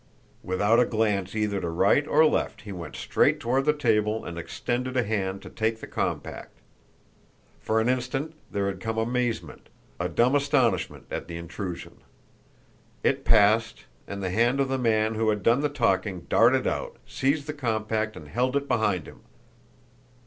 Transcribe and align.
Without 0.41 0.79
a 0.79 0.85
glance 0.85 1.35
either 1.35 1.61
to 1.61 1.69
right 1.69 2.07
or 2.07 2.25
left, 2.25 2.61
he 2.61 2.71
went 2.71 2.95
straight 2.95 3.39
toward 3.39 3.65
the 3.65 3.71
table, 3.71 4.25
and 4.25 4.35
extended 4.35 4.97
a 4.97 5.03
hand 5.03 5.43
to 5.43 5.49
take 5.51 5.79
the 5.79 5.85
compact. 5.85 6.57
For 7.59 7.79
an 7.79 7.87
instant 7.87 8.33
there 8.49 8.65
had 8.65 8.79
come 8.79 8.97
amazement, 8.97 9.69
a 9.99 10.09
dumb 10.09 10.33
astonishment, 10.33 11.05
at 11.11 11.27
the 11.27 11.37
intrusion. 11.37 11.97
It 13.03 13.25
passed, 13.25 13.85
and 14.07 14.23
the 14.23 14.31
hand 14.31 14.59
of 14.59 14.69
the 14.69 14.79
man 14.79 15.13
who 15.13 15.29
had 15.29 15.43
done 15.43 15.59
the 15.59 15.69
talking 15.69 16.21
darted 16.21 16.65
out, 16.65 16.97
seized 17.05 17.45
the 17.45 17.53
compact, 17.53 18.17
and 18.17 18.27
held 18.27 18.55
it 18.55 18.67
behind 18.67 19.07
him. 19.07 19.21